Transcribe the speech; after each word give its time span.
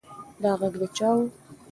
دا 0.43 0.51
غږ 0.59 0.73
د 0.81 0.83
چا 0.97 1.09
و؟ 1.13 1.17